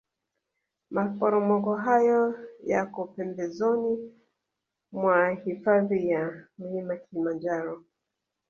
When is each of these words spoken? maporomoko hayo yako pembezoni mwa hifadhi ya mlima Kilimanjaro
maporomoko 0.95 1.71
hayo 1.85 2.21
yako 2.71 3.01
pembezoni 3.13 4.13
mwa 4.91 5.29
hifadhi 5.29 6.09
ya 6.09 6.47
mlima 6.57 6.95
Kilimanjaro 6.97 7.83